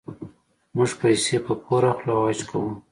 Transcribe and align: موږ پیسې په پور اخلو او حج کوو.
موږ 0.75 0.89
پیسې 1.01 1.35
په 1.45 1.53
پور 1.63 1.83
اخلو 1.91 2.13
او 2.17 2.23
حج 2.27 2.39
کوو. 2.49 2.71